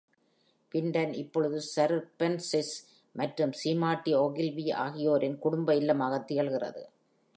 [0.71, 2.73] விண்டன் இப்பொழுது sir Francis
[3.13, 6.83] மற்றும் சீமாட்டி ஓகில்வி ஆகியோரின் குடும்ப இல்லமாகத் திகழ்கிறது.